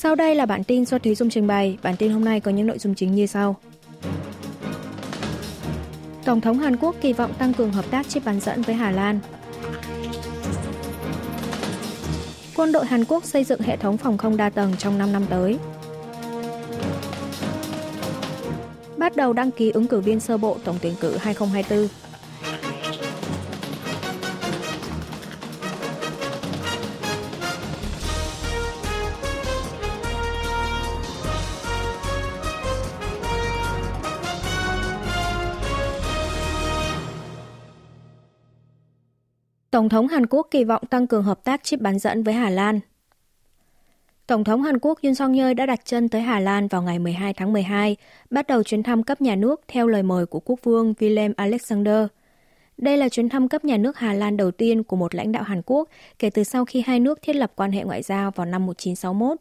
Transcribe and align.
Sau 0.00 0.14
đây 0.14 0.34
là 0.34 0.46
bản 0.46 0.64
tin 0.64 0.84
do 0.86 0.98
Thúy 0.98 1.14
Dung 1.14 1.30
trình 1.30 1.46
bày. 1.46 1.78
Bản 1.82 1.96
tin 1.96 2.12
hôm 2.12 2.24
nay 2.24 2.40
có 2.40 2.50
những 2.50 2.66
nội 2.66 2.78
dung 2.78 2.94
chính 2.94 3.14
như 3.14 3.26
sau. 3.26 3.56
Tổng 6.24 6.40
thống 6.40 6.58
Hàn 6.58 6.76
Quốc 6.76 6.96
kỳ 7.00 7.12
vọng 7.12 7.32
tăng 7.38 7.54
cường 7.54 7.72
hợp 7.72 7.84
tác 7.90 8.08
chip 8.08 8.24
bán 8.24 8.40
dẫn 8.40 8.62
với 8.62 8.74
Hà 8.74 8.90
Lan. 8.90 9.20
Quân 12.56 12.72
đội 12.72 12.86
Hàn 12.86 13.04
Quốc 13.04 13.24
xây 13.24 13.44
dựng 13.44 13.60
hệ 13.60 13.76
thống 13.76 13.96
phòng 13.96 14.18
không 14.18 14.36
đa 14.36 14.50
tầng 14.50 14.72
trong 14.78 14.98
5 14.98 15.12
năm 15.12 15.24
tới. 15.30 15.58
Bắt 18.96 19.16
đầu 19.16 19.32
đăng 19.32 19.50
ký 19.50 19.70
ứng 19.70 19.86
cử 19.86 20.00
viên 20.00 20.20
sơ 20.20 20.36
bộ 20.36 20.56
tổng 20.64 20.78
tuyển 20.82 20.94
cử 21.00 21.16
2024. 21.16 22.07
Tổng 39.78 39.88
thống 39.88 40.08
Hàn 40.08 40.26
Quốc 40.26 40.48
kỳ 40.50 40.64
vọng 40.64 40.82
tăng 40.90 41.06
cường 41.06 41.22
hợp 41.22 41.44
tác 41.44 41.64
chip 41.64 41.80
bán 41.80 41.98
dẫn 41.98 42.22
với 42.22 42.34
Hà 42.34 42.50
Lan. 42.50 42.80
Tổng 44.26 44.44
thống 44.44 44.62
Hàn 44.62 44.78
Quốc 44.78 44.98
Yoon 45.02 45.14
song 45.14 45.32
yeol 45.32 45.54
đã 45.54 45.66
đặt 45.66 45.80
chân 45.84 46.08
tới 46.08 46.20
Hà 46.20 46.40
Lan 46.40 46.68
vào 46.68 46.82
ngày 46.82 46.98
12 46.98 47.34
tháng 47.34 47.52
12, 47.52 47.96
bắt 48.30 48.46
đầu 48.46 48.62
chuyến 48.62 48.82
thăm 48.82 49.02
cấp 49.02 49.20
nhà 49.20 49.34
nước 49.34 49.60
theo 49.68 49.86
lời 49.86 50.02
mời 50.02 50.26
của 50.26 50.40
quốc 50.40 50.58
vương 50.62 50.94
Willem 50.98 51.32
Alexander. 51.36 52.06
Đây 52.78 52.96
là 52.96 53.08
chuyến 53.08 53.28
thăm 53.28 53.48
cấp 53.48 53.64
nhà 53.64 53.76
nước 53.76 53.98
Hà 53.98 54.12
Lan 54.12 54.36
đầu 54.36 54.50
tiên 54.50 54.82
của 54.82 54.96
một 54.96 55.14
lãnh 55.14 55.32
đạo 55.32 55.42
Hàn 55.42 55.62
Quốc 55.66 55.88
kể 56.18 56.30
từ 56.30 56.44
sau 56.44 56.64
khi 56.64 56.82
hai 56.86 57.00
nước 57.00 57.22
thiết 57.22 57.36
lập 57.36 57.52
quan 57.56 57.72
hệ 57.72 57.84
ngoại 57.84 58.02
giao 58.02 58.30
vào 58.30 58.46
năm 58.46 58.66
1961. 58.66 59.38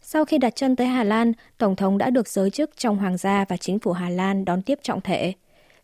Sau 0.00 0.24
khi 0.24 0.38
đặt 0.38 0.56
chân 0.56 0.76
tới 0.76 0.86
Hà 0.86 1.04
Lan, 1.04 1.32
Tổng 1.58 1.76
thống 1.76 1.98
đã 1.98 2.10
được 2.10 2.28
giới 2.28 2.50
chức 2.50 2.70
trong 2.76 2.96
Hoàng 2.96 3.16
gia 3.16 3.44
và 3.48 3.56
chính 3.56 3.78
phủ 3.78 3.92
Hà 3.92 4.08
Lan 4.08 4.44
đón 4.44 4.62
tiếp 4.62 4.78
trọng 4.82 5.00
thể. 5.00 5.32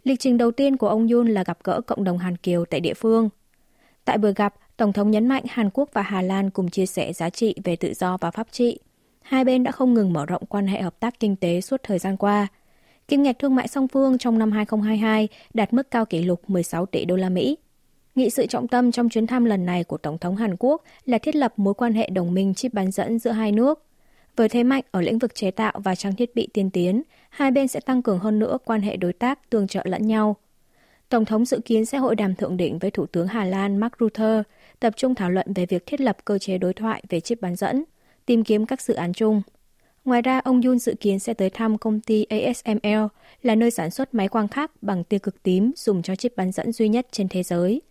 Lịch 0.05 0.21
trình 0.21 0.39
đầu 0.39 0.51
tiên 0.51 0.77
của 0.77 0.89
ông 0.89 1.09
Yoon 1.09 1.29
là 1.29 1.45
gặp 1.45 1.59
gỡ 1.65 1.81
cộng 1.81 2.05
đồng 2.05 2.19
Hàn 2.19 2.37
Kiều 2.37 2.65
tại 2.65 2.81
địa 2.81 2.95
phương– 2.95 3.29
Tại 4.07 4.19
buổi 4.19 4.33
gặp, 4.33 4.55
Tổng 4.77 4.93
thống 4.93 5.11
nhấn 5.11 5.29
mạnh 5.29 5.45
Hàn 5.49 5.71
Quốc 5.71 5.89
và 5.93 6.03
Hà 6.03 6.23
Lan 6.23 6.51
cùng 6.51 6.71
chia 6.71 6.87
sẻ 6.87 7.13
giá 7.13 7.31
trị 7.31 7.55
về 7.65 7.77
tự 7.77 7.95
do 7.95 8.17
và 8.17 8.31
pháp 8.31 8.47
trị. 8.51 8.79
Hai 9.23 9.45
bên 9.45 9.65
đã 9.65 9.73
không 9.73 9.95
ngừng 9.95 10.13
mở 10.13 10.27
rộng 10.27 10.47
quan 10.47 10.67
hệ 10.67 10.83
hợp 10.83 11.01
tác 11.01 11.21
kinh 11.21 11.37
tế 11.37 11.61
suốt 11.61 11.81
thời 11.83 11.99
gian 11.99 12.17
qua. 12.17 12.47
Kim 13.09 13.23
ngạch 13.23 13.39
thương 13.39 13.55
mại 13.55 13.69
song 13.69 13.89
phương 13.89 14.19
trong 14.19 14.39
năm 14.39 14.53
2022 14.53 15.29
đạt 15.55 15.73
mức 15.73 15.91
cao 15.91 16.05
kỷ 16.05 16.23
lục 16.23 16.51
16 16.51 16.87
tỷ 16.87 17.05
đô 17.05 17.17
la 17.17 17.29
Mỹ. 17.29 17.59
Nghị 18.15 18.31
sự 18.31 18.47
trọng 18.47 18.69
tâm 18.69 18.93
trong 18.93 19.09
chuyến 19.09 19.27
thăm 19.27 19.45
lần 19.45 19.67
này 19.67 19.85
của 19.85 19.99
Tổng 19.99 20.19
thống 20.19 20.37
Hàn 20.37 20.57
Quốc 20.59 20.83
là 21.05 21.19
thiết 21.19 21.37
lập 21.37 21.53
mối 21.57 21.75
quan 21.75 21.93
hệ 21.93 22.11
đồng 22.11 22.35
minh 22.35 22.55
chip 22.55 22.75
bán 22.75 22.91
dẫn 22.91 23.19
giữa 23.19 23.31
hai 23.31 23.53
nước. 23.53 23.85
Với 24.37 24.49
thế 24.49 24.63
mạnh 24.63 24.85
ở 24.91 25.01
lĩnh 25.01 25.19
vực 25.19 25.35
chế 25.35 25.51
tạo 25.51 25.73
và 25.85 25.95
trang 25.95 26.17
thiết 26.17 26.35
bị 26.35 26.49
tiên 26.53 26.71
tiến, 26.71 27.03
hai 27.31 27.51
bên 27.51 27.69
sẽ 27.69 27.81
tăng 27.81 28.03
cường 28.03 28.19
hơn 28.19 28.39
nữa 28.39 28.59
quan 28.65 28.81
hệ 28.81 28.97
đối 28.97 29.13
tác 29.13 29.51
tương 29.51 29.69
trợ 29.69 29.83
lẫn 29.85 30.07
nhau– 30.07 30.37
Tổng 31.09 31.25
thống 31.25 31.45
dự 31.45 31.61
kiến 31.65 31.87
sẽ 31.87 31.99
hội 31.99 32.17
đàm 32.17 32.35
thượng 32.35 32.57
đỉnh 32.57 32.79
với 32.79 32.91
Thủ 32.91 33.07
tướng 33.07 33.27
Hà 33.27 33.45
Lan 33.45 33.77
Mark 33.77 33.93
Rutte, 34.01 34.43
tập 34.81 34.95
trung 34.97 35.15
thảo 35.15 35.31
luận 35.31 35.47
về 35.55 35.67
việc 35.67 35.87
thiết 35.87 36.01
lập 36.01 36.17
cơ 36.25 36.39
chế 36.39 36.59
đối 36.59 36.75
thoại 36.75 37.03
về 37.09 37.21
chip 37.21 37.41
bán 37.41 37.57
dẫn, 37.57 37.85
tìm 38.27 38.45
kiếm 38.45 38.67
các 38.67 38.81
dự 38.81 38.95
án 38.95 39.13
chung. 39.13 39.43
Ngoài 40.05 40.23
ra, 40.23 40.39
ông 40.39 40.63
Yun 40.63 40.79
dự 40.79 40.95
kiến 41.01 41.19
sẽ 41.19 41.35
tới 41.35 41.51
thăm 41.51 41.79
công 41.79 42.01
ty 42.01 42.25
ASML, 42.25 43.07
là 43.43 43.55
nơi 43.55 43.71
sản 43.71 43.91
xuất 43.91 44.15
máy 44.15 44.29
quang 44.29 44.49
khắc 44.49 44.83
bằng 44.83 45.05
tia 45.05 45.19
cực 45.19 45.43
tím 45.43 45.73
dùng 45.77 46.03
cho 46.03 46.17
chip 46.17 46.37
bán 46.37 46.53
dẫn 46.53 46.73
duy 46.73 46.89
nhất 46.89 47.07
trên 47.13 47.29
thế 47.29 47.43
giới. 47.43 47.83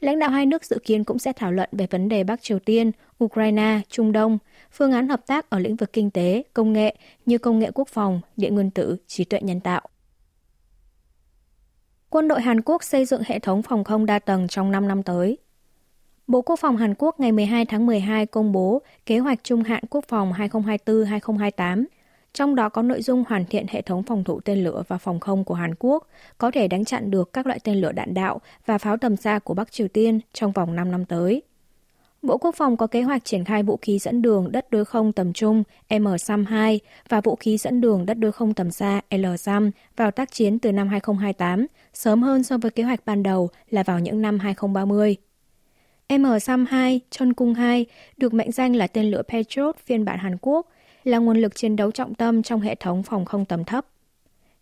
Lãnh 0.00 0.18
đạo 0.18 0.30
hai 0.30 0.46
nước 0.46 0.64
dự 0.64 0.78
kiến 0.84 1.04
cũng 1.04 1.18
sẽ 1.18 1.32
thảo 1.32 1.52
luận 1.52 1.68
về 1.72 1.86
vấn 1.90 2.08
đề 2.08 2.24
Bắc 2.24 2.42
Triều 2.42 2.58
Tiên, 2.58 2.90
Ukraine, 3.24 3.80
Trung 3.88 4.12
Đông, 4.12 4.38
phương 4.72 4.92
án 4.92 5.08
hợp 5.08 5.26
tác 5.26 5.50
ở 5.50 5.58
lĩnh 5.58 5.76
vực 5.76 5.92
kinh 5.92 6.10
tế, 6.10 6.42
công 6.54 6.72
nghệ 6.72 6.96
như 7.26 7.38
công 7.38 7.58
nghệ 7.58 7.70
quốc 7.74 7.88
phòng, 7.88 8.20
điện 8.36 8.54
nguyên 8.54 8.70
tử, 8.70 8.96
trí 9.06 9.24
tuệ 9.24 9.40
nhân 9.40 9.60
tạo. 9.60 9.88
Quân 12.10 12.28
đội 12.28 12.40
Hàn 12.40 12.60
Quốc 12.60 12.82
xây 12.82 13.04
dựng 13.04 13.22
hệ 13.26 13.38
thống 13.38 13.62
phòng 13.62 13.84
không 13.84 14.06
đa 14.06 14.18
tầng 14.18 14.48
trong 14.48 14.70
5 14.70 14.88
năm 14.88 15.02
tới. 15.02 15.38
Bộ 16.26 16.42
Quốc 16.42 16.58
phòng 16.60 16.76
Hàn 16.76 16.94
Quốc 16.98 17.20
ngày 17.20 17.32
12 17.32 17.64
tháng 17.64 17.86
12 17.86 18.26
công 18.26 18.52
bố 18.52 18.82
kế 19.06 19.18
hoạch 19.18 19.44
trung 19.44 19.62
hạn 19.62 19.84
quốc 19.90 20.04
phòng 20.08 20.32
2024-2028, 20.32 21.84
trong 22.32 22.54
đó 22.54 22.68
có 22.68 22.82
nội 22.82 23.02
dung 23.02 23.24
hoàn 23.28 23.44
thiện 23.44 23.66
hệ 23.68 23.82
thống 23.82 24.02
phòng 24.02 24.24
thủ 24.24 24.40
tên 24.40 24.64
lửa 24.64 24.82
và 24.88 24.98
phòng 24.98 25.20
không 25.20 25.44
của 25.44 25.54
Hàn 25.54 25.74
Quốc, 25.78 26.06
có 26.38 26.50
thể 26.50 26.68
đánh 26.68 26.84
chặn 26.84 27.10
được 27.10 27.32
các 27.32 27.46
loại 27.46 27.58
tên 27.64 27.80
lửa 27.80 27.92
đạn 27.92 28.14
đạo 28.14 28.40
và 28.66 28.78
pháo 28.78 28.96
tầm 28.96 29.16
xa 29.16 29.38
của 29.38 29.54
Bắc 29.54 29.72
Triều 29.72 29.88
Tiên 29.88 30.20
trong 30.32 30.52
vòng 30.52 30.76
5 30.76 30.92
năm 30.92 31.04
tới. 31.04 31.42
Bộ 32.26 32.38
Quốc 32.38 32.54
phòng 32.54 32.76
có 32.76 32.86
kế 32.86 33.02
hoạch 33.02 33.24
triển 33.24 33.44
khai 33.44 33.62
vũ 33.62 33.78
khí 33.82 33.98
dẫn 33.98 34.22
đường 34.22 34.52
đất 34.52 34.70
đối 34.70 34.84
không 34.84 35.12
tầm 35.12 35.32
trung 35.32 35.62
M-SAM-2 35.88 36.78
và 37.08 37.20
vũ 37.20 37.36
khí 37.36 37.58
dẫn 37.58 37.80
đường 37.80 38.06
đất 38.06 38.18
đối 38.18 38.32
không 38.32 38.54
tầm 38.54 38.70
xa 38.70 39.00
L-SAM 39.10 39.70
vào 39.96 40.10
tác 40.10 40.32
chiến 40.32 40.58
từ 40.58 40.72
năm 40.72 40.88
2028, 40.88 41.66
sớm 41.94 42.22
hơn 42.22 42.42
so 42.42 42.58
với 42.58 42.70
kế 42.70 42.82
hoạch 42.82 43.00
ban 43.06 43.22
đầu 43.22 43.50
là 43.70 43.82
vào 43.82 44.00
những 44.00 44.22
năm 44.22 44.38
2030. 44.38 45.16
M-SAM-2, 46.08 46.98
Chon 47.10 47.32
Cung-2 47.32 47.84
được 48.16 48.34
mệnh 48.34 48.52
danh 48.52 48.76
là 48.76 48.86
tên 48.86 49.10
lửa 49.10 49.22
Patriot 49.28 49.76
phiên 49.86 50.04
bản 50.04 50.18
Hàn 50.18 50.36
Quốc, 50.40 50.66
là 51.04 51.18
nguồn 51.18 51.38
lực 51.38 51.54
chiến 51.54 51.76
đấu 51.76 51.90
trọng 51.90 52.14
tâm 52.14 52.42
trong 52.42 52.60
hệ 52.60 52.74
thống 52.74 53.02
phòng 53.02 53.24
không 53.24 53.44
tầm 53.44 53.64
thấp. 53.64 53.86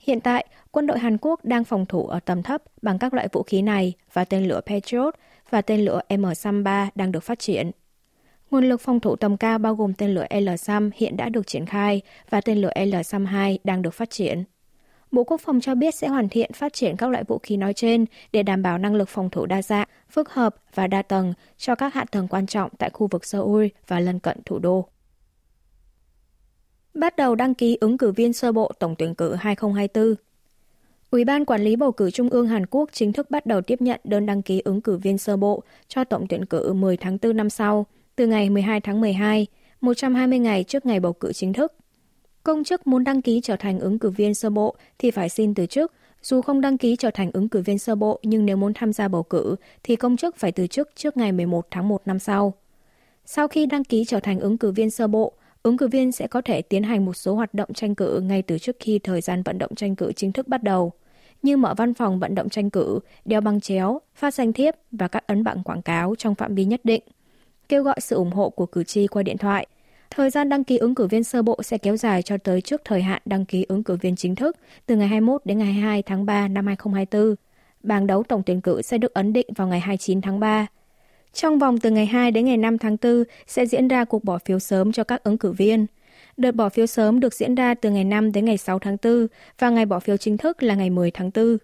Hiện 0.06 0.20
tại, 0.20 0.46
quân 0.70 0.86
đội 0.86 0.98
Hàn 0.98 1.16
Quốc 1.20 1.44
đang 1.44 1.64
phòng 1.64 1.86
thủ 1.86 2.06
ở 2.06 2.20
tầm 2.20 2.42
thấp 2.42 2.62
bằng 2.82 2.98
các 2.98 3.14
loại 3.14 3.28
vũ 3.32 3.42
khí 3.42 3.62
này 3.62 3.92
và 4.12 4.24
tên 4.24 4.48
lửa 4.48 4.60
Patriot 4.66 5.14
và 5.50 5.62
tên 5.62 5.80
lửa 5.80 6.00
M-SAM-3 6.08 6.86
đang 6.94 7.12
được 7.12 7.22
phát 7.22 7.38
triển. 7.38 7.70
Nguồn 8.50 8.64
lực 8.64 8.80
phòng 8.80 9.00
thủ 9.00 9.16
tầm 9.16 9.36
cao 9.36 9.58
bao 9.58 9.74
gồm 9.74 9.94
tên 9.94 10.14
lửa 10.14 10.26
L-SAM 10.30 10.90
hiện 10.94 11.16
đã 11.16 11.28
được 11.28 11.46
triển 11.46 11.66
khai 11.66 12.00
và 12.30 12.40
tên 12.40 12.58
lửa 12.58 12.70
L-SAM-2 12.74 13.58
đang 13.64 13.82
được 13.82 13.94
phát 13.94 14.10
triển. 14.10 14.44
Bộ 15.10 15.24
Quốc 15.24 15.40
phòng 15.40 15.60
cho 15.60 15.74
biết 15.74 15.94
sẽ 15.94 16.08
hoàn 16.08 16.28
thiện 16.28 16.52
phát 16.52 16.72
triển 16.72 16.96
các 16.96 17.10
loại 17.10 17.24
vũ 17.24 17.38
khí 17.38 17.56
nói 17.56 17.74
trên 17.74 18.04
để 18.32 18.42
đảm 18.42 18.62
bảo 18.62 18.78
năng 18.78 18.94
lực 18.94 19.08
phòng 19.08 19.30
thủ 19.30 19.46
đa 19.46 19.62
dạng, 19.62 19.88
phức 20.10 20.30
hợp 20.30 20.56
và 20.74 20.86
đa 20.86 21.02
tầng 21.02 21.34
cho 21.58 21.74
các 21.74 21.94
hạ 21.94 22.04
tầng 22.10 22.28
quan 22.28 22.46
trọng 22.46 22.70
tại 22.78 22.90
khu 22.90 23.06
vực 23.06 23.24
Seoul 23.24 23.66
và 23.86 24.00
lân 24.00 24.18
cận 24.18 24.38
thủ 24.44 24.58
đô. 24.58 24.88
Bắt 26.94 27.16
đầu 27.16 27.34
đăng 27.34 27.54
ký 27.54 27.78
ứng 27.80 27.98
cử 27.98 28.12
viên 28.12 28.32
sơ 28.32 28.52
bộ 28.52 28.72
tổng 28.78 28.94
tuyển 28.98 29.14
cử 29.14 29.34
2024 29.34 30.14
Ủy 31.10 31.24
ban 31.24 31.44
Quản 31.44 31.64
lý 31.64 31.76
Bầu 31.76 31.92
cử 31.92 32.10
Trung 32.10 32.28
ương 32.28 32.46
Hàn 32.46 32.66
Quốc 32.66 32.90
chính 32.92 33.12
thức 33.12 33.30
bắt 33.30 33.46
đầu 33.46 33.60
tiếp 33.60 33.80
nhận 33.80 34.00
đơn 34.04 34.26
đăng 34.26 34.42
ký 34.42 34.60
ứng 34.60 34.80
cử 34.80 34.96
viên 34.96 35.18
sơ 35.18 35.36
bộ 35.36 35.62
cho 35.88 36.04
tổng 36.04 36.26
tuyển 36.28 36.44
cử 36.44 36.72
10 36.72 36.96
tháng 36.96 37.18
4 37.22 37.36
năm 37.36 37.50
sau, 37.50 37.86
từ 38.16 38.26
ngày 38.26 38.50
12 38.50 38.80
tháng 38.80 39.00
12, 39.00 39.46
120 39.80 40.38
ngày 40.38 40.64
trước 40.64 40.86
ngày 40.86 41.00
bầu 41.00 41.12
cử 41.12 41.32
chính 41.32 41.52
thức. 41.52 41.72
Công 42.42 42.64
chức 42.64 42.86
muốn 42.86 43.04
đăng 43.04 43.22
ký 43.22 43.40
trở 43.40 43.56
thành 43.56 43.80
ứng 43.80 43.98
cử 43.98 44.10
viên 44.10 44.34
sơ 44.34 44.50
bộ 44.50 44.76
thì 44.98 45.10
phải 45.10 45.28
xin 45.28 45.54
từ 45.54 45.66
chức, 45.66 45.92
dù 46.22 46.42
không 46.42 46.60
đăng 46.60 46.78
ký 46.78 46.96
trở 46.96 47.10
thành 47.10 47.30
ứng 47.32 47.48
cử 47.48 47.62
viên 47.62 47.78
sơ 47.78 47.94
bộ 47.94 48.20
nhưng 48.22 48.46
nếu 48.46 48.56
muốn 48.56 48.74
tham 48.74 48.92
gia 48.92 49.08
bầu 49.08 49.22
cử 49.22 49.56
thì 49.82 49.96
công 49.96 50.16
chức 50.16 50.36
phải 50.36 50.52
từ 50.52 50.66
chức 50.66 50.90
trước 50.94 51.16
ngày 51.16 51.32
11 51.32 51.66
tháng 51.70 51.88
1 51.88 52.02
năm 52.06 52.18
sau. 52.18 52.54
Sau 53.24 53.48
khi 53.48 53.66
đăng 53.66 53.84
ký 53.84 54.04
trở 54.04 54.20
thành 54.20 54.40
ứng 54.40 54.58
cử 54.58 54.70
viên 54.70 54.90
sơ 54.90 55.06
bộ, 55.06 55.32
ứng 55.64 55.76
cử 55.76 55.88
viên 55.88 56.12
sẽ 56.12 56.26
có 56.26 56.40
thể 56.40 56.62
tiến 56.62 56.82
hành 56.82 57.04
một 57.04 57.14
số 57.14 57.34
hoạt 57.34 57.54
động 57.54 57.72
tranh 57.74 57.94
cử 57.94 58.20
ngay 58.20 58.42
từ 58.42 58.58
trước 58.58 58.76
khi 58.80 58.98
thời 58.98 59.20
gian 59.20 59.42
vận 59.42 59.58
động 59.58 59.74
tranh 59.74 59.96
cử 59.96 60.12
chính 60.12 60.32
thức 60.32 60.48
bắt 60.48 60.62
đầu 60.62 60.92
như 61.42 61.56
mở 61.56 61.74
văn 61.76 61.94
phòng 61.94 62.20
vận 62.20 62.34
động 62.34 62.48
tranh 62.48 62.70
cử, 62.70 62.98
đeo 63.24 63.40
băng 63.40 63.60
chéo, 63.60 64.00
phát 64.14 64.34
danh 64.34 64.52
thiếp 64.52 64.74
và 64.92 65.08
các 65.08 65.26
ấn 65.26 65.44
bảng 65.44 65.62
quảng 65.62 65.82
cáo 65.82 66.14
trong 66.18 66.34
phạm 66.34 66.54
vi 66.54 66.64
nhất 66.64 66.80
định. 66.84 67.02
Kêu 67.68 67.82
gọi 67.82 67.96
sự 68.00 68.16
ủng 68.16 68.30
hộ 68.30 68.50
của 68.50 68.66
cử 68.66 68.84
tri 68.84 69.06
qua 69.06 69.22
điện 69.22 69.38
thoại. 69.38 69.66
Thời 70.10 70.30
gian 70.30 70.48
đăng 70.48 70.64
ký 70.64 70.78
ứng 70.78 70.94
cử 70.94 71.06
viên 71.06 71.24
sơ 71.24 71.42
bộ 71.42 71.62
sẽ 71.62 71.78
kéo 71.78 71.96
dài 71.96 72.22
cho 72.22 72.38
tới 72.38 72.60
trước 72.60 72.82
thời 72.84 73.02
hạn 73.02 73.22
đăng 73.24 73.44
ký 73.44 73.64
ứng 73.68 73.84
cử 73.84 73.96
viên 74.00 74.16
chính 74.16 74.34
thức 74.34 74.56
từ 74.86 74.96
ngày 74.96 75.08
21 75.08 75.42
đến 75.44 75.58
ngày 75.58 75.72
22 75.72 76.02
tháng 76.02 76.26
3 76.26 76.48
năm 76.48 76.66
2024. 76.66 77.34
Bảng 77.82 78.06
đấu 78.06 78.22
tổng 78.22 78.42
tuyển 78.46 78.60
cử 78.60 78.82
sẽ 78.82 78.98
được 78.98 79.14
ấn 79.14 79.32
định 79.32 79.46
vào 79.56 79.68
ngày 79.68 79.80
29 79.80 80.20
tháng 80.20 80.40
3. 80.40 80.66
Trong 81.34 81.58
vòng 81.58 81.78
từ 81.78 81.90
ngày 81.90 82.06
2 82.06 82.30
đến 82.30 82.44
ngày 82.44 82.56
5 82.56 82.78
tháng 82.78 82.96
4 83.02 83.24
sẽ 83.46 83.66
diễn 83.66 83.88
ra 83.88 84.04
cuộc 84.04 84.24
bỏ 84.24 84.38
phiếu 84.38 84.58
sớm 84.58 84.92
cho 84.92 85.04
các 85.04 85.22
ứng 85.24 85.38
cử 85.38 85.52
viên. 85.52 85.86
Đợt 86.36 86.52
bỏ 86.52 86.68
phiếu 86.68 86.86
sớm 86.86 87.20
được 87.20 87.34
diễn 87.34 87.54
ra 87.54 87.74
từ 87.74 87.90
ngày 87.90 88.04
5 88.04 88.32
đến 88.32 88.44
ngày 88.44 88.58
6 88.58 88.78
tháng 88.78 88.96
4 89.02 89.26
và 89.58 89.70
ngày 89.70 89.86
bỏ 89.86 90.00
phiếu 90.00 90.16
chính 90.16 90.36
thức 90.36 90.62
là 90.62 90.74
ngày 90.74 90.90
10 90.90 91.10
tháng 91.10 91.30
4. 91.34 91.56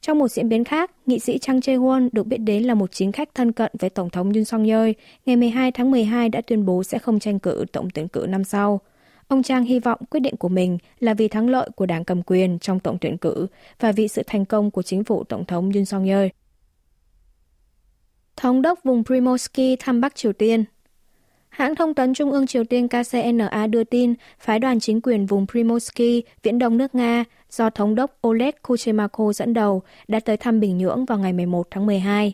Trong 0.00 0.18
một 0.18 0.28
diễn 0.28 0.48
biến 0.48 0.64
khác, 0.64 0.90
nghị 1.06 1.18
sĩ 1.18 1.38
Chang 1.38 1.58
Jae-won 1.58 2.08
được 2.12 2.26
biết 2.26 2.36
đến 2.36 2.62
là 2.62 2.74
một 2.74 2.92
chính 2.92 3.12
khách 3.12 3.34
thân 3.34 3.52
cận 3.52 3.72
với 3.78 3.90
Tổng 3.90 4.10
thống 4.10 4.32
Yoon 4.32 4.44
song 4.44 4.64
yeol 4.64 4.90
ngày 5.26 5.36
12 5.36 5.72
tháng 5.72 5.90
12 5.90 6.28
đã 6.28 6.40
tuyên 6.46 6.66
bố 6.66 6.82
sẽ 6.82 6.98
không 6.98 7.18
tranh 7.18 7.38
cử 7.38 7.64
tổng 7.72 7.88
tuyển 7.94 8.08
cử 8.08 8.26
năm 8.28 8.44
sau. 8.44 8.80
Ông 9.28 9.42
Trang 9.42 9.64
hy 9.64 9.78
vọng 9.78 9.98
quyết 10.10 10.20
định 10.20 10.36
của 10.36 10.48
mình 10.48 10.78
là 11.00 11.14
vì 11.14 11.28
thắng 11.28 11.48
lợi 11.48 11.70
của 11.76 11.86
đảng 11.86 12.04
cầm 12.04 12.22
quyền 12.22 12.58
trong 12.58 12.80
tổng 12.80 12.98
tuyển 13.00 13.16
cử 13.18 13.46
và 13.80 13.92
vì 13.92 14.08
sự 14.08 14.22
thành 14.26 14.44
công 14.44 14.70
của 14.70 14.82
chính 14.82 15.04
phủ 15.04 15.24
Tổng 15.24 15.44
thống 15.44 15.70
Yoon 15.74 15.84
song 15.84 16.04
yeol 16.04 16.26
Thống 18.40 18.62
đốc 18.62 18.84
vùng 18.84 19.04
Primorsky 19.04 19.76
thăm 19.76 20.00
Bắc 20.00 20.14
Triều 20.14 20.32
Tiên 20.32 20.64
Hãng 21.48 21.74
thông 21.74 21.94
tấn 21.94 22.14
Trung 22.14 22.30
ương 22.30 22.46
Triều 22.46 22.64
Tiên 22.64 22.88
KCNA 22.88 23.66
đưa 23.66 23.84
tin 23.84 24.14
phái 24.38 24.58
đoàn 24.58 24.80
chính 24.80 25.00
quyền 25.00 25.26
vùng 25.26 25.46
Primorsky, 25.46 26.22
viễn 26.42 26.58
đông 26.58 26.76
nước 26.76 26.94
Nga, 26.94 27.24
do 27.50 27.70
thống 27.70 27.94
đốc 27.94 28.26
Oleg 28.26 28.50
Kuchemakov 28.62 29.36
dẫn 29.36 29.54
đầu 29.54 29.82
đã 30.08 30.20
tới 30.20 30.36
thăm 30.36 30.60
Bình 30.60 30.78
Nhưỡng 30.78 31.04
vào 31.04 31.18
ngày 31.18 31.32
11 31.32 31.66
tháng 31.70 31.86
12. 31.86 32.32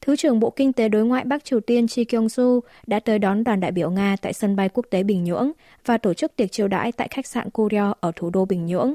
Thứ 0.00 0.16
trưởng 0.16 0.40
Bộ 0.40 0.50
Kinh 0.50 0.72
tế 0.72 0.88
Đối 0.88 1.04
ngoại 1.04 1.24
Bắc 1.24 1.44
Triều 1.44 1.60
Tiên 1.60 1.88
Chi 1.88 2.04
Kyung-su 2.04 2.60
đã 2.86 3.00
tới 3.00 3.18
đón 3.18 3.44
đoàn 3.44 3.60
đại 3.60 3.72
biểu 3.72 3.90
Nga 3.90 4.16
tại 4.22 4.32
sân 4.32 4.56
bay 4.56 4.68
quốc 4.68 4.86
tế 4.90 5.02
Bình 5.02 5.24
Nhưỡng 5.24 5.52
và 5.86 5.98
tổ 5.98 6.14
chức 6.14 6.36
tiệc 6.36 6.52
chiêu 6.52 6.68
đãi 6.68 6.92
tại 6.92 7.08
khách 7.10 7.26
sạn 7.26 7.50
Koryo 7.50 7.94
ở 8.00 8.12
thủ 8.16 8.30
đô 8.30 8.44
Bình 8.44 8.66
Nhưỡng. 8.66 8.94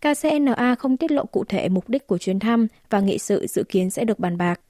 KCNA 0.00 0.74
không 0.78 0.96
tiết 0.96 1.10
lộ 1.10 1.24
cụ 1.24 1.44
thể 1.44 1.68
mục 1.68 1.88
đích 1.88 2.06
của 2.06 2.18
chuyến 2.18 2.38
thăm 2.38 2.66
và 2.90 3.00
nghị 3.00 3.18
sự 3.18 3.46
dự 3.46 3.64
kiến 3.68 3.90
sẽ 3.90 4.04
được 4.04 4.18
bàn 4.18 4.38
bạc. 4.38 4.60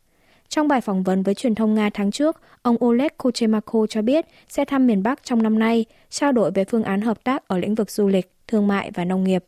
Trong 0.49 0.69
bài 0.69 0.81
phỏng 0.81 1.03
vấn 1.03 1.23
với 1.23 1.35
truyền 1.35 1.55
thông 1.55 1.75
Nga 1.75 1.91
tháng 1.95 2.11
trước, 2.11 2.41
ông 2.63 2.85
Oleg 2.85 3.09
Kochemako 3.17 3.87
cho 3.87 4.03
biết 4.03 4.27
sẽ 4.49 4.65
thăm 4.65 4.87
miền 4.87 5.03
Bắc 5.03 5.25
trong 5.25 5.43
năm 5.43 5.59
nay, 5.59 5.85
trao 6.11 6.33
đổi 6.33 6.51
về 6.51 6.65
phương 6.65 6.83
án 6.83 7.01
hợp 7.01 7.25
tác 7.25 7.49
ở 7.49 7.59
lĩnh 7.59 7.75
vực 7.75 7.91
du 7.91 8.09
lịch, 8.09 8.31
thương 8.47 8.67
mại 8.67 8.91
và 8.95 9.05
nông 9.05 9.25
nghiệp. 9.25 9.45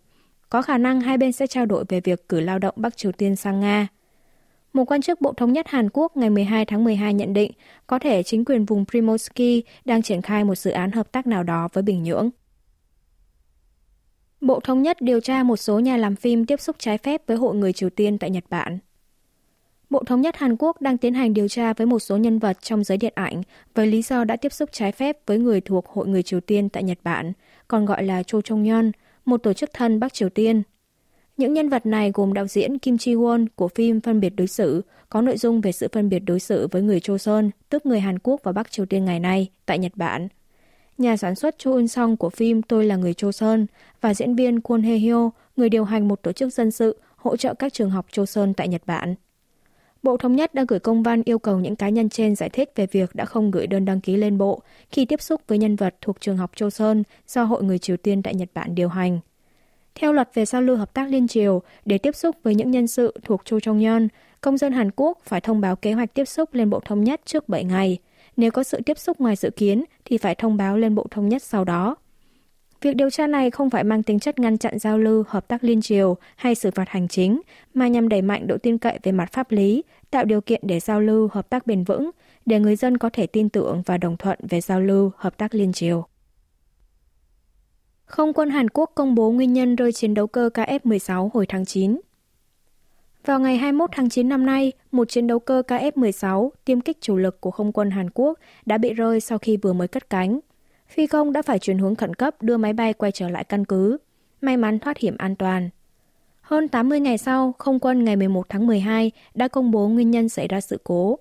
Có 0.51 0.63
khả 0.63 0.79
năng 0.79 1.01
hai 1.01 1.19
bên 1.19 1.33
sẽ 1.33 1.47
trao 1.47 1.67
đổi 1.67 1.85
về 1.89 2.01
việc 2.01 2.29
cử 2.29 2.41
lao 2.41 2.59
động 2.59 2.75
Bắc 2.77 2.97
Triều 2.97 3.13
Tiên 3.13 3.37
sang 3.37 3.61
Nga. 3.61 3.89
Một 4.73 4.85
quan 4.85 5.03
chức 5.03 5.21
Bộ 5.21 5.33
Thống 5.33 5.53
nhất 5.53 5.69
Hàn 5.69 5.89
Quốc 5.93 6.17
ngày 6.17 6.31
12 6.31 6.65
tháng 6.65 6.85
12 6.85 7.15
nhận 7.15 7.33
định 7.33 7.53
có 7.87 7.99
thể 7.99 8.23
chính 8.23 8.45
quyền 8.45 8.65
vùng 8.65 8.85
Primorsky 8.87 9.63
đang 9.85 10.03
triển 10.03 10.23
khai 10.23 10.45
một 10.45 10.55
dự 10.55 10.71
án 10.71 10.93
hợp 10.93 11.13
tác 11.13 11.27
nào 11.27 11.43
đó 11.43 11.69
với 11.73 11.83
Bình 11.83 12.03
Nhưỡng. 12.03 12.31
Bộ 14.41 14.61
Thống 14.61 14.83
nhất 14.83 14.97
điều 15.01 15.21
tra 15.21 15.43
một 15.43 15.57
số 15.57 15.79
nhà 15.79 15.97
làm 15.97 16.17
phim 16.17 16.47
tiếp 16.47 16.61
xúc 16.61 16.77
trái 16.79 16.99
phép 16.99 17.23
với 17.27 17.37
hội 17.37 17.55
người 17.55 17.73
Triều 17.73 17.91
Tiên 17.91 18.19
tại 18.19 18.31
Nhật 18.31 18.45
Bản. 18.51 18.79
Bộ 19.91 20.03
Thống 20.07 20.21
nhất 20.21 20.37
Hàn 20.37 20.57
Quốc 20.59 20.81
đang 20.81 20.99
tiến 20.99 21.15
hành 21.15 21.35
điều 21.35 21.49
tra 21.49 21.73
với 21.73 21.87
một 21.87 21.99
số 21.99 22.17
nhân 22.17 22.39
vật 22.39 22.57
trong 22.61 22.85
giới 22.85 22.99
điện 22.99 23.13
ảnh 23.17 23.43
với 23.75 23.87
lý 23.87 24.03
do 24.03 24.25
đã 24.25 24.37
tiếp 24.37 24.53
xúc 24.53 24.69
trái 24.73 24.93
phép 24.93 25.19
với 25.27 25.39
người 25.39 25.61
thuộc 25.61 25.87
Hội 25.87 26.09
người 26.09 26.23
Triều 26.23 26.41
Tiên 26.41 26.69
tại 26.69 26.83
Nhật 26.83 26.99
Bản, 27.03 27.33
còn 27.69 27.85
gọi 27.87 28.05
là 28.05 28.23
Cho 28.23 28.41
Chong 28.41 28.65
Yeon, 28.65 28.91
một 29.25 29.43
tổ 29.43 29.53
chức 29.53 29.71
thân 29.73 30.01
Bắc 30.01 30.15
Triều 30.15 30.29
Tiên. 30.29 30.63
Những 31.37 31.55
nhân 31.55 31.69
vật 31.69 31.87
này 31.87 32.11
gồm 32.15 32.33
đạo 32.33 32.47
diễn 32.47 32.79
Kim 32.79 32.99
Chi 32.99 33.15
Won 33.15 33.47
của 33.55 33.69
phim 33.69 34.01
Phân 34.01 34.21
biệt 34.21 34.33
đối 34.37 34.47
xử, 34.47 34.83
có 35.09 35.21
nội 35.21 35.37
dung 35.37 35.61
về 35.61 35.73
sự 35.73 35.89
phân 35.93 36.09
biệt 36.09 36.19
đối 36.19 36.41
xử 36.41 36.69
với 36.71 36.83
người 36.83 36.99
Joseon, 36.99 37.51
tức 37.69 37.87
người 37.87 38.01
Hàn 38.01 38.19
Quốc 38.19 38.41
và 38.43 38.53
Bắc 38.53 38.71
Triều 38.71 38.87
Tiên 38.87 39.05
ngày 39.05 39.21
nay, 39.21 39.51
tại 39.67 39.79
Nhật 39.79 39.93
Bản. 39.95 40.29
Nhà 40.99 41.17
sản 41.17 41.35
xuất 41.35 41.55
Cho 41.59 41.71
Eun 41.71 41.89
Song 41.89 42.17
của 42.17 42.31
phim 42.31 42.63
Tôi 42.63 42.85
là 42.85 42.97
người 42.97 43.13
Joseon 43.13 43.67
và 44.01 44.15
diễn 44.15 44.35
viên 44.35 44.59
Kwon 44.59 44.83
Hee 44.83 44.99
Hyo, 44.99 45.31
người 45.57 45.69
điều 45.69 45.85
hành 45.85 46.09
một 46.09 46.23
tổ 46.23 46.33
chức 46.33 46.53
dân 46.53 46.71
sự 46.71 47.01
hỗ 47.17 47.37
trợ 47.37 47.55
các 47.55 47.73
trường 47.73 47.91
học 47.91 48.07
Joseon 48.13 48.53
tại 48.57 48.69
Nhật 48.69 48.83
Bản. 48.87 49.15
Bộ 50.07 50.17
Thống 50.17 50.37
nhất 50.37 50.55
đã 50.55 50.65
gửi 50.69 50.79
công 50.79 51.03
văn 51.03 51.23
yêu 51.25 51.39
cầu 51.39 51.61
những 51.61 51.77
cá 51.77 51.89
nhân 51.89 52.09
trên 52.09 52.37
giải 52.37 52.49
thích 52.49 52.73
về 52.77 52.87
việc 52.87 53.15
đã 53.15 53.25
không 53.25 53.51
gửi 53.51 53.67
đơn 53.67 53.85
đăng 53.85 54.01
ký 54.01 54.17
lên 54.17 54.39
Bộ 54.39 54.63
khi 54.91 55.05
tiếp 55.05 55.21
xúc 55.21 55.41
với 55.49 55.59
nhân 55.59 55.77
vật 55.77 55.95
thuộc 56.01 56.21
trường 56.21 56.37
học 56.37 56.51
Châu 56.57 56.71
Sơn 56.71 57.03
do 57.29 57.45
Hội 57.45 57.65
người 57.65 57.79
Triều 57.79 57.97
Tiên 57.97 58.23
tại 58.23 58.35
Nhật 58.35 58.49
Bản 58.55 58.75
điều 58.75 58.89
hành. 58.89 59.21
Theo 59.95 60.13
luật 60.13 60.31
về 60.35 60.45
giao 60.45 60.63
lưu 60.63 60.77
hợp 60.77 60.95
tác 60.95 61.11
liên 61.11 61.29
triều, 61.29 61.63
để 61.85 61.99
tiếp 61.99 62.17
xúc 62.17 62.37
với 62.43 62.55
những 62.55 62.71
nhân 62.71 62.87
sự 62.87 63.15
thuộc 63.25 63.45
Châu 63.45 63.61
Trong 63.61 63.79
Nhân, 63.79 64.09
công 64.41 64.59
dân 64.59 64.73
Hàn 64.73 64.91
Quốc 64.97 65.19
phải 65.25 65.41
thông 65.41 65.61
báo 65.61 65.77
kế 65.77 65.93
hoạch 65.93 66.15
tiếp 66.15 66.25
xúc 66.25 66.55
lên 66.55 66.71
Bộ 66.71 66.81
Thống 66.81 67.05
nhất 67.05 67.21
trước 67.25 67.49
7 67.49 67.65
ngày. 67.65 67.99
Nếu 68.37 68.51
có 68.51 68.63
sự 68.63 68.81
tiếp 68.87 68.99
xúc 68.99 69.21
ngoài 69.21 69.37
dự 69.37 69.51
kiến 69.51 69.85
thì 70.05 70.19
phải 70.19 70.35
thông 70.35 70.57
báo 70.57 70.79
lên 70.79 70.95
Bộ 70.95 71.07
Thống 71.11 71.29
nhất 71.29 71.43
sau 71.43 71.65
đó. 71.65 71.97
Việc 72.81 72.97
điều 72.97 73.11
tra 73.11 73.27
này 73.27 73.51
không 73.51 73.71
phải 73.71 73.85
mang 73.85 74.03
tính 74.03 74.19
chất 74.19 74.39
ngăn 74.39 74.59
chặn 74.59 74.79
giao 74.79 74.99
lưu, 74.99 75.25
hợp 75.29 75.49
tác 75.49 75.65
liên 75.65 75.83
triều 75.83 76.17
hay 76.37 76.55
xử 76.55 76.71
phạt 76.71 76.89
hành 76.89 77.09
chính, 77.09 77.41
mà 77.75 77.89
nhằm 77.89 78.09
đẩy 78.09 78.23
mạnh 78.23 78.47
độ 78.47 78.59
tin 78.59 78.79
cậy 78.79 78.99
về 79.03 79.13
mặt 79.13 79.33
pháp 79.33 79.53
lý, 79.53 79.85
tạo 80.11 80.25
điều 80.25 80.41
kiện 80.41 80.61
để 80.65 80.81
giao 80.81 81.01
lưu, 81.01 81.29
hợp 81.33 81.51
tác 81.51 81.67
bền 81.67 81.85
vững, 81.85 82.11
để 82.47 82.61
người 82.61 82.77
dân 82.77 82.99
có 82.99 83.11
thể 83.13 83.27
tin 83.27 83.49
tưởng 83.49 83.83
và 83.87 83.99
đồng 83.99 84.17
thuận 84.17 84.39
về 84.49 84.61
giao 84.61 84.81
lưu, 84.81 85.11
hợp 85.17 85.37
tác 85.37 85.55
liên 85.55 85.73
triều. 85.73 86.07
Không 88.05 88.33
quân 88.33 88.51
Hàn 88.51 88.71
Quốc 88.71 88.91
công 88.95 89.15
bố 89.15 89.31
nguyên 89.31 89.53
nhân 89.53 89.77
rơi 89.77 89.93
chiến 89.93 90.15
đấu 90.15 90.27
cơ 90.27 90.51
KF-16 90.55 91.31
hồi 91.35 91.47
tháng 91.49 91.65
9. 91.65 92.01
Vào 93.25 93.41
ngày 93.41 93.57
21 93.57 93.91
tháng 93.93 94.09
9 94.09 94.29
năm 94.29 94.47
nay, 94.47 94.73
một 94.93 95.09
chiến 95.09 95.27
đấu 95.27 95.39
cơ 95.39 95.63
KF-16 95.69 96.51
tiêm 96.65 96.81
kích 96.81 97.01
chủ 97.01 97.17
lực 97.17 97.41
của 97.41 97.51
không 97.51 97.73
quân 97.73 97.91
Hàn 97.91 98.11
Quốc 98.15 98.39
đã 98.67 98.79
bị 98.79 98.95
rơi 98.95 99.21
sau 99.21 99.39
khi 99.39 99.57
vừa 99.57 99.73
mới 99.73 99.89
cất 99.89 100.11
cánh. 100.11 100.41
Phi 100.89 101.07
công 101.07 101.33
đã 101.33 101.43
phải 101.43 101.59
chuyển 101.59 101.79
hướng 101.79 101.95
khẩn 101.95 102.15
cấp 102.15 102.43
đưa 102.43 102.57
máy 102.57 102.73
bay 102.73 102.93
quay 102.93 103.13
trở 103.13 103.29
lại 103.29 103.45
căn 103.45 103.65
cứ. 103.65 103.99
May 104.41 104.57
mắn 104.57 104.79
thoát 104.79 104.99
hiểm 104.99 105.17
an 105.19 105.37
toàn. 105.37 105.71
Hơn 106.41 106.69
80 106.69 107.01
ngày 107.01 107.19
sau, 107.19 107.55
không 107.59 107.81
quân 107.81 108.05
ngày 108.05 108.17
11 108.17 108.47
tháng 108.49 108.67
12 108.67 109.11
đã 109.35 109.49
công 109.49 109.71
bố 109.71 109.89
nguyên 109.89 110.11
nhân 110.11 110.29
xảy 110.29 110.49
ra 110.49 110.61
sự 110.61 110.81
cố. 110.85 111.19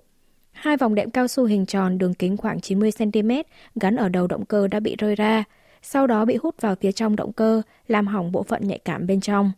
Hai 0.52 0.78
vòng 0.78 0.96
đệm 0.96 1.12
cao 1.12 1.28
su 1.28 1.46
hình 1.46 1.66
tròn 1.66 1.98
đường 1.98 2.14
kính 2.14 2.38
khoảng 2.38 2.58
90cm 2.58 3.44
gắn 3.76 3.96
ở 3.96 4.10
đầu 4.10 4.28
động 4.28 4.46
cơ 4.46 4.68
đã 4.68 4.80
bị 4.80 4.96
rơi 5.00 5.16
ra, 5.16 5.44
sau 5.82 6.08
đó 6.08 6.26
bị 6.26 6.38
hút 6.44 6.62
vào 6.62 6.76
phía 6.76 6.92
trong 6.92 7.16
động 7.16 7.34
cơ, 7.34 7.62
làm 7.88 8.08
hỏng 8.08 8.32
bộ 8.32 8.44
phận 8.44 8.68
nhạy 8.68 8.80
cảm 8.80 9.08
bên 9.08 9.22
trong. 9.22 9.52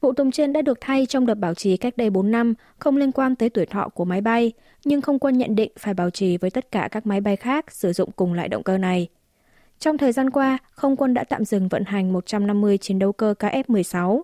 Vụ 0.00 0.12
tùng 0.12 0.30
trên 0.30 0.52
đã 0.52 0.62
được 0.62 0.78
thay 0.80 1.06
trong 1.06 1.26
đợt 1.26 1.34
bảo 1.34 1.54
trì 1.54 1.76
cách 1.76 1.96
đây 1.96 2.10
4 2.10 2.30
năm, 2.30 2.54
không 2.78 2.96
liên 2.96 3.12
quan 3.12 3.36
tới 3.36 3.50
tuổi 3.50 3.66
thọ 3.66 3.88
của 3.88 4.04
máy 4.04 4.20
bay, 4.20 4.52
nhưng 4.84 5.00
không 5.00 5.18
quân 5.18 5.38
nhận 5.38 5.54
định 5.54 5.72
phải 5.78 5.94
bảo 5.94 6.10
trì 6.10 6.36
với 6.36 6.50
tất 6.50 6.70
cả 6.70 6.88
các 6.90 7.06
máy 7.06 7.20
bay 7.20 7.36
khác 7.36 7.72
sử 7.72 7.92
dụng 7.92 8.10
cùng 8.16 8.32
loại 8.32 8.48
động 8.48 8.62
cơ 8.62 8.78
này. 8.78 9.08
Trong 9.82 9.98
thời 9.98 10.12
gian 10.12 10.30
qua, 10.30 10.58
không 10.70 10.96
quân 10.96 11.14
đã 11.14 11.24
tạm 11.24 11.44
dừng 11.44 11.68
vận 11.68 11.84
hành 11.84 12.12
150 12.12 12.78
chiến 12.78 12.98
đấu 12.98 13.12
cơ 13.12 13.34
KF-16. 13.38 14.20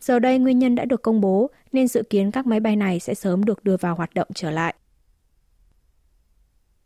Giờ 0.00 0.18
đây 0.18 0.38
nguyên 0.38 0.58
nhân 0.58 0.74
đã 0.74 0.84
được 0.84 1.02
công 1.02 1.20
bố 1.20 1.50
nên 1.72 1.88
dự 1.88 2.02
kiến 2.10 2.30
các 2.30 2.46
máy 2.46 2.60
bay 2.60 2.76
này 2.76 3.00
sẽ 3.00 3.14
sớm 3.14 3.44
được 3.44 3.64
đưa 3.64 3.76
vào 3.76 3.94
hoạt 3.94 4.14
động 4.14 4.28
trở 4.34 4.50
lại. 4.50 4.74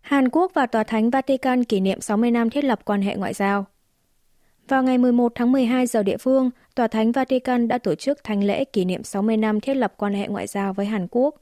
Hàn 0.01 0.29
Quốc 0.29 0.53
và 0.55 0.67
Tòa 0.67 0.85
Thánh 0.85 1.11
Vatican 1.11 1.65
kỷ 1.65 1.81
niệm 1.81 2.01
60 2.01 2.31
năm 2.31 2.51
thiết 2.51 2.65
lập 2.65 2.81
quan 2.85 3.03
hệ 3.03 3.17
ngoại 3.17 3.35
giao. 3.35 3.67
Vào 4.69 4.83
ngày 4.83 4.99
11 4.99 5.33
tháng 5.35 5.53
12 5.53 5.87
giờ 5.87 6.03
địa 6.03 6.17
phương, 6.17 6.51
Tòa 6.75 6.89
Thánh 6.89 7.13
Vatican 7.13 7.69
đã 7.69 7.79
tổ 7.79 7.95
chức 7.95 8.25
thánh 8.25 8.45
lễ 8.45 8.65
kỷ 8.65 8.85
niệm 8.85 9.03
60 9.03 9.37
năm 9.37 9.61
thiết 9.61 9.75
lập 9.75 9.95
quan 9.97 10.15
hệ 10.15 10.29
ngoại 10.29 10.47
giao 10.47 10.73
với 10.73 10.87
Hàn 10.87 11.07
Quốc. 11.11 11.35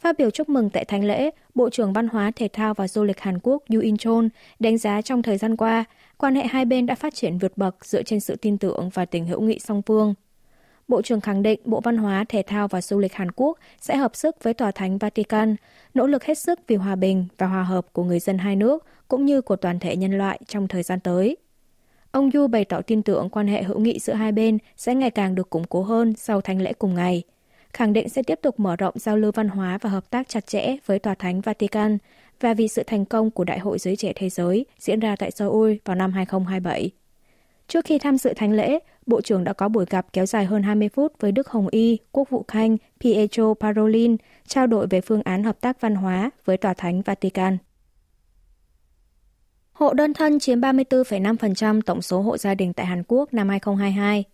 Phát 0.00 0.18
biểu 0.18 0.30
chúc 0.30 0.48
mừng 0.48 0.70
tại 0.70 0.84
thánh 0.84 1.04
lễ, 1.04 1.30
Bộ 1.54 1.70
trưởng 1.70 1.92
Văn 1.92 2.08
hóa, 2.08 2.32
Thể 2.36 2.48
thao 2.52 2.74
và 2.74 2.88
Du 2.88 3.04
lịch 3.04 3.20
Hàn 3.20 3.38
Quốc 3.42 3.62
Yoo 3.72 3.80
In 3.80 3.96
Chol 3.96 4.26
đánh 4.58 4.78
giá 4.78 5.02
trong 5.02 5.22
thời 5.22 5.38
gian 5.38 5.56
qua, 5.56 5.84
quan 6.18 6.34
hệ 6.34 6.42
hai 6.46 6.64
bên 6.64 6.86
đã 6.86 6.94
phát 6.94 7.14
triển 7.14 7.38
vượt 7.38 7.56
bậc 7.56 7.86
dựa 7.86 8.02
trên 8.02 8.20
sự 8.20 8.36
tin 8.36 8.58
tưởng 8.58 8.90
và 8.94 9.04
tình 9.04 9.26
hữu 9.26 9.40
nghị 9.40 9.58
song 9.58 9.82
phương. 9.82 10.14
Bộ 10.88 11.02
trưởng 11.02 11.20
khẳng 11.20 11.42
định 11.42 11.60
Bộ 11.64 11.80
Văn 11.80 11.96
hóa, 11.96 12.24
Thể 12.28 12.42
thao 12.46 12.68
và 12.68 12.82
Du 12.82 12.98
lịch 12.98 13.12
Hàn 13.12 13.30
Quốc 13.30 13.58
sẽ 13.80 13.96
hợp 13.96 14.16
sức 14.16 14.36
với 14.42 14.54
Tòa 14.54 14.70
Thánh 14.70 14.98
Vatican, 14.98 15.56
nỗ 15.94 16.06
lực 16.06 16.24
hết 16.24 16.38
sức 16.38 16.60
vì 16.66 16.76
hòa 16.76 16.96
bình 16.96 17.26
và 17.38 17.46
hòa 17.46 17.62
hợp 17.62 17.92
của 17.92 18.04
người 18.04 18.20
dân 18.20 18.38
hai 18.38 18.56
nước 18.56 18.86
cũng 19.08 19.24
như 19.24 19.40
của 19.40 19.56
toàn 19.56 19.78
thể 19.78 19.96
nhân 19.96 20.18
loại 20.18 20.40
trong 20.46 20.68
thời 20.68 20.82
gian 20.82 21.00
tới. 21.00 21.36
Ông 22.10 22.30
Yu 22.34 22.46
bày 22.46 22.64
tỏ 22.64 22.80
tin 22.80 23.02
tưởng 23.02 23.28
quan 23.28 23.46
hệ 23.46 23.62
hữu 23.62 23.78
nghị 23.78 23.98
giữa 23.98 24.12
hai 24.12 24.32
bên 24.32 24.58
sẽ 24.76 24.94
ngày 24.94 25.10
càng 25.10 25.34
được 25.34 25.50
củng 25.50 25.64
cố 25.64 25.82
hơn 25.82 26.14
sau 26.16 26.40
thánh 26.40 26.62
lễ 26.62 26.72
cùng 26.72 26.94
ngày, 26.94 27.22
khẳng 27.72 27.92
định 27.92 28.08
sẽ 28.08 28.22
tiếp 28.22 28.38
tục 28.42 28.60
mở 28.60 28.76
rộng 28.76 28.94
giao 28.98 29.16
lưu 29.16 29.32
văn 29.32 29.48
hóa 29.48 29.78
và 29.78 29.90
hợp 29.90 30.10
tác 30.10 30.28
chặt 30.28 30.46
chẽ 30.46 30.76
với 30.86 30.98
Tòa 30.98 31.14
Thánh 31.14 31.40
Vatican 31.40 31.98
và 32.40 32.54
vì 32.54 32.68
sự 32.68 32.82
thành 32.86 33.04
công 33.04 33.30
của 33.30 33.44
Đại 33.44 33.58
hội 33.58 33.78
Giới 33.78 33.96
Trẻ 33.96 34.12
Thế 34.16 34.28
Giới 34.28 34.66
diễn 34.78 35.00
ra 35.00 35.16
tại 35.16 35.30
Seoul 35.30 35.72
vào 35.84 35.96
năm 35.96 36.12
2027. 36.12 36.90
Trước 37.68 37.84
khi 37.84 37.98
tham 37.98 38.18
dự 38.18 38.32
thánh 38.36 38.52
lễ, 38.52 38.78
Bộ 39.06 39.20
trưởng 39.20 39.44
đã 39.44 39.52
có 39.52 39.68
buổi 39.68 39.84
gặp 39.90 40.06
kéo 40.12 40.26
dài 40.26 40.44
hơn 40.44 40.62
20 40.62 40.88
phút 40.88 41.12
với 41.20 41.32
Đức 41.32 41.48
Hồng 41.48 41.68
Y, 41.68 41.98
Quốc 42.12 42.30
vụ 42.30 42.44
Khanh 42.48 42.76
Pietro 43.00 43.54
Parolin, 43.60 44.16
trao 44.46 44.66
đổi 44.66 44.86
về 44.86 45.00
phương 45.00 45.22
án 45.22 45.44
hợp 45.44 45.60
tác 45.60 45.80
văn 45.80 45.94
hóa 45.94 46.30
với 46.44 46.56
Tòa 46.56 46.74
Thánh 46.74 47.02
Vatican. 47.02 47.58
Hộ 49.72 49.92
đơn 49.94 50.14
thân 50.14 50.38
chiếm 50.38 50.60
34,5% 50.60 51.80
tổng 51.80 52.02
số 52.02 52.20
hộ 52.20 52.36
gia 52.36 52.54
đình 52.54 52.72
tại 52.72 52.86
Hàn 52.86 53.02
Quốc 53.08 53.34
năm 53.34 53.48
2022. 53.48 54.24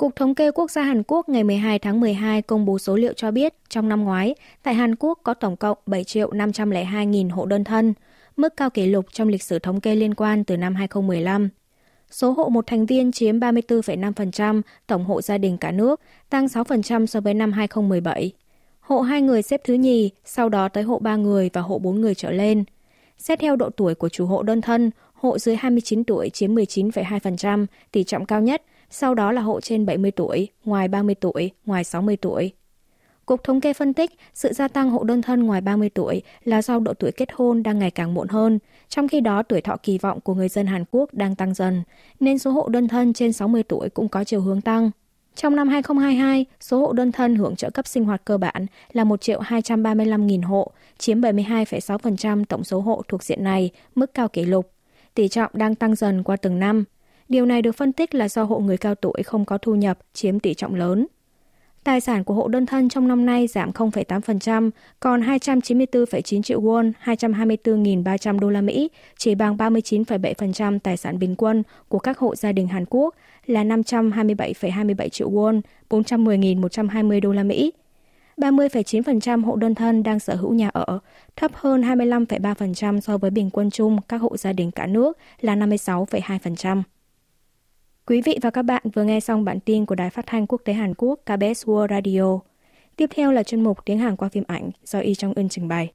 Cục 0.00 0.16
Thống 0.16 0.34
kê 0.34 0.50
Quốc 0.50 0.70
gia 0.70 0.82
Hàn 0.82 1.02
Quốc 1.06 1.28
ngày 1.28 1.44
12 1.44 1.78
tháng 1.78 2.00
12 2.00 2.42
công 2.42 2.64
bố 2.64 2.78
số 2.78 2.96
liệu 2.96 3.12
cho 3.12 3.30
biết 3.30 3.54
trong 3.68 3.88
năm 3.88 4.04
ngoái, 4.04 4.34
tại 4.62 4.74
Hàn 4.74 4.94
Quốc 4.96 5.20
có 5.22 5.34
tổng 5.34 5.56
cộng 5.56 5.78
7 5.86 6.04
triệu 6.04 6.32
502 6.32 7.06
nghìn 7.06 7.28
hộ 7.28 7.46
đơn 7.46 7.64
thân, 7.64 7.94
mức 8.36 8.56
cao 8.56 8.70
kỷ 8.70 8.86
lục 8.86 9.06
trong 9.12 9.28
lịch 9.28 9.42
sử 9.42 9.58
thống 9.58 9.80
kê 9.80 9.94
liên 9.94 10.14
quan 10.14 10.44
từ 10.44 10.56
năm 10.56 10.74
2015. 10.74 11.48
Số 12.10 12.30
hộ 12.30 12.48
một 12.48 12.66
thành 12.66 12.86
viên 12.86 13.12
chiếm 13.12 13.40
34,5% 13.40 14.62
tổng 14.86 15.04
hộ 15.04 15.22
gia 15.22 15.38
đình 15.38 15.58
cả 15.58 15.70
nước, 15.70 16.00
tăng 16.30 16.46
6% 16.46 17.06
so 17.06 17.20
với 17.20 17.34
năm 17.34 17.52
2017. 17.52 18.32
Hộ 18.80 19.00
hai 19.00 19.22
người 19.22 19.42
xếp 19.42 19.60
thứ 19.64 19.74
nhì, 19.74 20.10
sau 20.24 20.48
đó 20.48 20.68
tới 20.68 20.84
hộ 20.84 20.98
ba 20.98 21.16
người 21.16 21.50
và 21.52 21.60
hộ 21.60 21.78
bốn 21.78 22.00
người 22.00 22.14
trở 22.14 22.30
lên– 22.30 22.64
Xét 23.20 23.40
theo 23.40 23.56
độ 23.56 23.70
tuổi 23.70 23.94
của 23.94 24.08
chủ 24.08 24.26
hộ 24.26 24.42
đơn 24.42 24.60
thân, 24.60 24.90
hộ 25.12 25.38
dưới 25.38 25.56
29 25.56 26.04
tuổi 26.04 26.30
chiếm 26.30 26.54
19,2%, 26.54 27.66
tỷ 27.92 28.04
trọng 28.04 28.26
cao 28.26 28.40
nhất, 28.40 28.62
sau 28.90 29.14
đó 29.14 29.32
là 29.32 29.42
hộ 29.42 29.60
trên 29.60 29.86
70 29.86 30.10
tuổi, 30.10 30.48
ngoài 30.64 30.88
30 30.88 31.14
tuổi, 31.14 31.50
ngoài 31.66 31.84
60 31.84 32.16
tuổi. 32.16 32.52
Cục 33.26 33.44
Thống 33.44 33.60
kê 33.60 33.72
phân 33.72 33.94
tích, 33.94 34.10
sự 34.34 34.52
gia 34.52 34.68
tăng 34.68 34.90
hộ 34.90 35.04
đơn 35.04 35.22
thân 35.22 35.42
ngoài 35.42 35.60
30 35.60 35.90
tuổi 35.90 36.22
là 36.44 36.62
do 36.62 36.78
độ 36.78 36.94
tuổi 36.94 37.12
kết 37.12 37.28
hôn 37.32 37.62
đang 37.62 37.78
ngày 37.78 37.90
càng 37.90 38.14
muộn 38.14 38.28
hơn, 38.28 38.58
trong 38.88 39.08
khi 39.08 39.20
đó 39.20 39.42
tuổi 39.42 39.60
thọ 39.60 39.76
kỳ 39.82 39.98
vọng 39.98 40.20
của 40.20 40.34
người 40.34 40.48
dân 40.48 40.66
Hàn 40.66 40.84
Quốc 40.90 41.14
đang 41.14 41.34
tăng 41.34 41.54
dần, 41.54 41.82
nên 42.20 42.38
số 42.38 42.50
hộ 42.50 42.68
đơn 42.68 42.88
thân 42.88 43.12
trên 43.12 43.32
60 43.32 43.62
tuổi 43.62 43.88
cũng 43.88 44.08
có 44.08 44.24
chiều 44.24 44.40
hướng 44.40 44.60
tăng. 44.60 44.90
Trong 45.34 45.56
năm 45.56 45.68
2022, 45.68 46.46
số 46.60 46.80
hộ 46.80 46.92
đơn 46.92 47.12
thân 47.12 47.36
hưởng 47.36 47.56
trợ 47.56 47.70
cấp 47.70 47.86
sinh 47.86 48.04
hoạt 48.04 48.24
cơ 48.24 48.38
bản 48.38 48.66
là 48.92 49.04
1 49.04 49.20
triệu 49.20 49.40
235 49.40 50.26
nghìn 50.26 50.42
hộ, 50.42 50.72
chiếm 50.98 51.20
72,6% 51.20 52.44
tổng 52.44 52.64
số 52.64 52.80
hộ 52.80 53.02
thuộc 53.08 53.22
diện 53.22 53.44
này, 53.44 53.70
mức 53.94 54.14
cao 54.14 54.28
kỷ 54.28 54.44
lục. 54.44 54.72
Tỷ 55.14 55.28
trọng 55.28 55.50
đang 55.54 55.74
tăng 55.74 55.94
dần 55.94 56.22
qua 56.22 56.36
từng 56.36 56.58
năm. 56.58 56.84
Điều 57.30 57.46
này 57.46 57.62
được 57.62 57.72
phân 57.72 57.92
tích 57.92 58.14
là 58.14 58.28
do 58.28 58.42
hộ 58.42 58.58
người 58.58 58.76
cao 58.76 58.94
tuổi 58.94 59.22
không 59.24 59.44
có 59.44 59.58
thu 59.58 59.74
nhập, 59.74 59.98
chiếm 60.12 60.40
tỷ 60.40 60.54
trọng 60.54 60.74
lớn. 60.74 61.06
Tài 61.84 62.00
sản 62.00 62.24
của 62.24 62.34
hộ 62.34 62.48
đơn 62.48 62.66
thân 62.66 62.88
trong 62.88 63.08
năm 63.08 63.26
nay 63.26 63.46
giảm 63.46 63.70
0,8%, 63.70 64.70
còn 65.00 65.20
294,9 65.20 66.42
triệu 66.42 66.62
won, 66.62 66.92
224.300 67.04 68.38
đô 68.38 68.50
la 68.50 68.60
Mỹ, 68.60 68.90
chỉ 69.18 69.34
bằng 69.34 69.56
39,7% 69.56 70.78
tài 70.78 70.96
sản 70.96 71.18
bình 71.18 71.36
quân 71.36 71.62
của 71.88 71.98
các 71.98 72.18
hộ 72.18 72.36
gia 72.36 72.52
đình 72.52 72.68
Hàn 72.68 72.84
Quốc 72.90 73.14
là 73.46 73.64
527,27 73.64 75.08
triệu 75.08 75.30
won, 75.30 75.60
410.120 75.90 77.20
đô 77.20 77.32
la 77.32 77.42
Mỹ. 77.42 77.72
30,9% 78.36 79.44
hộ 79.44 79.56
đơn 79.56 79.74
thân 79.74 80.02
đang 80.02 80.20
sở 80.20 80.34
hữu 80.34 80.54
nhà 80.54 80.68
ở, 80.68 80.98
thấp 81.36 81.50
hơn 81.54 81.82
25,3% 81.82 83.00
so 83.00 83.18
với 83.18 83.30
bình 83.30 83.50
quân 83.50 83.70
chung 83.70 83.98
các 84.08 84.20
hộ 84.20 84.36
gia 84.36 84.52
đình 84.52 84.70
cả 84.70 84.86
nước 84.86 85.18
là 85.40 85.56
56,2%. 85.56 86.82
Quý 88.06 88.20
vị 88.20 88.38
và 88.42 88.50
các 88.50 88.62
bạn 88.62 88.82
vừa 88.94 89.04
nghe 89.04 89.20
xong 89.20 89.44
bản 89.44 89.60
tin 89.60 89.86
của 89.86 89.94
Đài 89.94 90.10
Phát 90.10 90.26
thanh 90.26 90.46
Quốc 90.46 90.60
tế 90.64 90.72
Hàn 90.72 90.94
Quốc 90.98 91.20
KBS 91.24 91.64
World 91.68 91.88
Radio. 91.88 92.40
Tiếp 92.96 93.10
theo 93.14 93.32
là 93.32 93.42
chuyên 93.42 93.64
mục 93.64 93.78
tiếng 93.84 93.98
Hàn 93.98 94.16
qua 94.16 94.28
phim 94.28 94.44
ảnh 94.46 94.70
do 94.84 94.98
Y 94.98 95.14
Trong 95.14 95.32
Ưn 95.36 95.48
trình 95.48 95.68
bày. 95.68 95.92